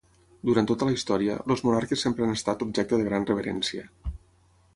[0.49, 3.87] Durant tota la història, els monarques sempre han estat objecte de gran reverència.